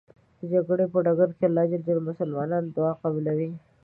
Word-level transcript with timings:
د 0.39 0.41
جګړې 0.51 0.85
په 0.93 0.99
ډګر 1.05 1.29
الله 1.45 1.63
ج 1.69 1.73
د 1.87 1.89
مسلمان 2.07 2.63
دعا 2.75 2.91
قبلوی. 3.01 3.49